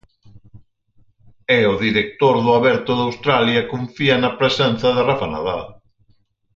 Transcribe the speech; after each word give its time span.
E 1.57 1.59
o 1.73 1.75
director 1.85 2.35
do 2.45 2.51
Aberto 2.59 2.91
de 2.95 3.03
Australia 3.09 3.67
confía 3.73 4.15
na 4.17 4.35
presenza 4.39 4.87
de 4.95 5.01
Rafa 5.09 5.27
Nadal. 5.33 5.61